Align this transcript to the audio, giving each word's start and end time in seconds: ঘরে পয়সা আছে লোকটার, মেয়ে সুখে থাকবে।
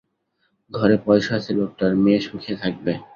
ঘরে 0.71 0.95
পয়সা 1.05 1.31
আছে 1.39 1.51
লোকটার, 1.59 1.91
মেয়ে 2.03 2.19
সুখে 2.21 2.53
থাকবে। 2.61 2.91